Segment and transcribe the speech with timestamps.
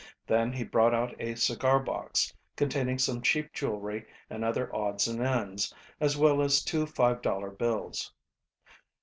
[0.25, 5.21] Then he brought out a cigar box containing some cheap jewelry and other odds and
[5.21, 8.11] ends, as well as two five dollar bills.